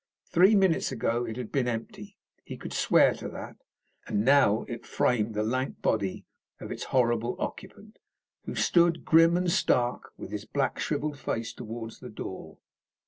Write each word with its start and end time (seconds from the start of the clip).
Three 0.25 0.55
minutes 0.55 0.91
ago 0.91 1.25
it 1.27 1.37
had 1.37 1.51
been 1.51 1.67
empty. 1.67 2.17
He 2.43 2.57
could 2.57 2.73
swear 2.73 3.13
to 3.13 3.29
that. 3.29 3.57
Now 4.09 4.63
it 4.67 4.83
framed 4.83 5.35
the 5.35 5.43
lank 5.43 5.83
body 5.83 6.25
of 6.59 6.71
its 6.71 6.85
horrible 6.85 7.35
occupant, 7.37 7.99
who 8.45 8.55
stood, 8.55 9.05
grim 9.05 9.37
and 9.37 9.51
stark, 9.51 10.11
with 10.17 10.31
his 10.31 10.45
black 10.45 10.79
shrivelled 10.79 11.19
face 11.19 11.53
towards 11.53 11.99
the 11.99 12.09
door. 12.09 12.57